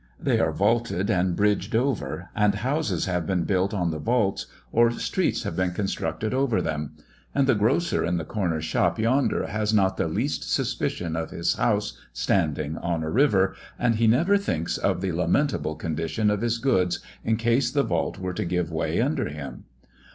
They 0.19 0.39
are 0.39 0.51
vaulted 0.51 1.11
and 1.11 1.35
bridged 1.35 1.75
over, 1.75 2.29
and 2.35 2.55
houses 2.55 3.05
have 3.05 3.27
been 3.27 3.43
built 3.43 3.71
on 3.71 3.91
the 3.91 3.99
vaults, 3.99 4.47
or 4.71 4.89
streets 4.89 5.43
have 5.43 5.55
been 5.55 5.73
constructed 5.73 6.33
over 6.33 6.59
them; 6.59 6.93
and 7.35 7.45
the 7.45 7.53
grocer 7.53 8.03
in 8.03 8.17
the 8.17 8.25
corner 8.25 8.61
shop 8.63 8.97
yonder 8.97 9.45
has 9.45 9.75
not 9.75 9.97
the 9.97 10.07
least 10.07 10.49
suspicion 10.51 11.15
of 11.15 11.29
his 11.29 11.53
house 11.53 11.99
standing 12.13 12.79
on 12.79 13.03
a 13.03 13.11
river, 13.11 13.55
and 13.77 13.97
he 13.97 14.07
never 14.07 14.39
thinks 14.39 14.75
of 14.79 15.01
the 15.01 15.11
lamentable 15.11 15.75
condition 15.75 16.31
of 16.31 16.41
his 16.41 16.57
goods, 16.57 16.99
in 17.23 17.37
case 17.37 17.69
the 17.69 17.83
vault 17.83 18.17
were 18.17 18.33
to 18.33 18.43
give 18.43 18.71
way 18.71 18.99
under 18.99 19.29
him. 19.29 19.65